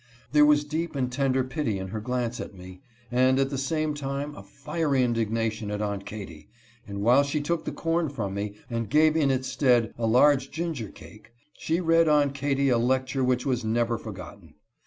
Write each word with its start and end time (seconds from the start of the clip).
There 0.31 0.47
was 0.47 0.63
deep 0.63 0.95
and 0.95 1.11
tender 1.11 1.43
pity 1.43 1.77
in 1.77 1.89
her 1.89 1.99
glance 1.99 2.39
at 2.41 2.55
me, 2.55 2.81
and, 3.11 3.37
at 3.37 3.51
the 3.51 3.57
same 3.59 3.93
moment, 4.01 4.35
a 4.35 4.41
fiery 4.41 5.03
indignation 5.03 5.69
at 5.69 5.79
Aunt 5.79 6.07
Katy, 6.07 6.49
and 6.87 7.01
while 7.01 7.21
she 7.21 7.39
took 7.39 7.65
the 7.65 7.71
corn 7.71 8.09
from 8.09 8.33
me, 8.33 8.55
and 8.67 8.89
gave 8.89 9.15
in 9.15 9.29
its 9.29 9.47
stead 9.49 9.93
a 9.99 10.07
large 10.07 10.49
ginger 10.49 10.89
cake, 10.89 11.33
she 11.53 11.79
read 11.79 12.07
Aunt 12.09 12.33
Katy 12.33 12.69
a 12.69 12.79
lecture 12.79 13.23
which 13.23 13.45
was 13.45 13.63
never 13.63 13.95
forgotten. 13.99 14.55